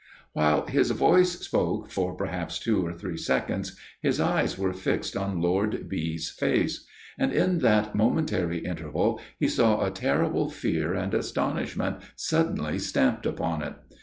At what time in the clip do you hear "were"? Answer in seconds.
4.57-4.73